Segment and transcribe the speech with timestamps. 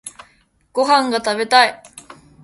[0.73, 1.83] ご飯が食べたい。